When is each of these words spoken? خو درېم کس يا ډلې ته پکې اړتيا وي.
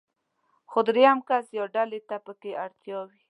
خو 0.69 0.79
درېم 0.87 1.17
کس 1.27 1.45
يا 1.57 1.65
ډلې 1.75 1.99
ته 2.09 2.15
پکې 2.25 2.51
اړتيا 2.63 2.99
وي. 3.07 3.19